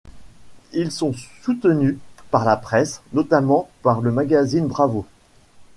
Ils 0.73 0.91
sont 0.91 1.13
soutenus 1.43 1.95
par 2.31 2.43
la 2.43 2.57
presse, 2.57 3.03
notamment 3.13 3.69
par 3.83 4.01
le 4.01 4.11
magazine 4.11 4.65
Bravo. 4.65 5.05